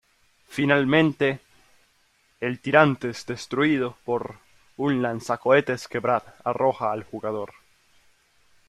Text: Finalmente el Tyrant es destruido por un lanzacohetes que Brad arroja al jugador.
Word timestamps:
Finalmente 0.53 1.41
el 2.39 2.59
Tyrant 2.59 3.05
es 3.05 3.23
destruido 3.27 3.97
por 4.03 4.37
un 4.77 5.03
lanzacohetes 5.03 5.87
que 5.87 5.99
Brad 5.99 6.23
arroja 6.43 6.91
al 6.91 7.03
jugador. 7.03 7.53